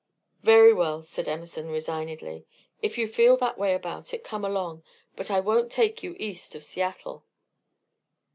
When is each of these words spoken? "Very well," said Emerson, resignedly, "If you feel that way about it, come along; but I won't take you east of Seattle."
"Very 0.41 0.73
well," 0.73 1.03
said 1.03 1.27
Emerson, 1.27 1.69
resignedly, 1.69 2.47
"If 2.81 2.97
you 2.97 3.07
feel 3.07 3.37
that 3.37 3.59
way 3.59 3.75
about 3.75 4.15
it, 4.15 4.23
come 4.23 4.43
along; 4.43 4.81
but 5.15 5.29
I 5.29 5.39
won't 5.39 5.71
take 5.71 6.01
you 6.01 6.15
east 6.17 6.55
of 6.55 6.63
Seattle." 6.63 7.23